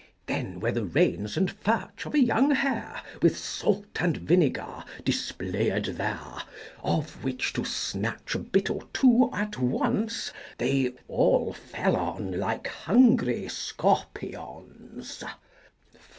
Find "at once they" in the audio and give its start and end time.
9.31-10.93